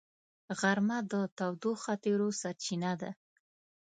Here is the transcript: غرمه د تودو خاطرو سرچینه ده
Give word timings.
غرمه 0.59 0.97
د 1.11 1.13
تودو 1.37 1.71
خاطرو 1.83 2.27
سرچینه 2.41 2.91
ده 3.01 3.11